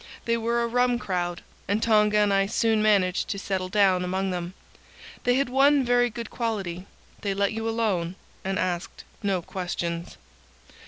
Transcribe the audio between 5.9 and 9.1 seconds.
good quality: they let you alone and asked